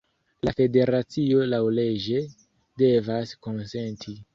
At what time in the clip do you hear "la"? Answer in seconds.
0.47-0.53